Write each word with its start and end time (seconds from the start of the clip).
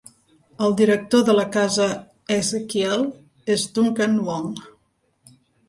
El 0.67 0.71
director 0.79 1.21
de 1.27 1.35
la 1.39 1.43
casa 1.57 1.85
Ezechiel 2.37 3.05
és 3.59 3.69
Duncan 3.79 4.19
Wong. 4.31 4.51